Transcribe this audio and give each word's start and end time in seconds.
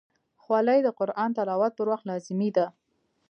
خولۍ 0.43 0.79
د 0.83 0.89
قرآن 0.99 1.29
تلاوت 1.37 1.71
پر 1.77 1.87
وخت 1.91 2.05
لازمي 2.11 2.49
ده. 2.57 2.65